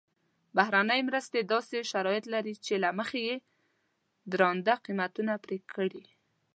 [0.57, 3.35] بهرنۍ مرستې داسې شرایط لري چې له مخې یې
[4.31, 6.03] درانده قیمتونه پرې کړي.